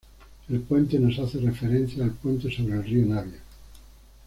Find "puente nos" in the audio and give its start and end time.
0.61-1.19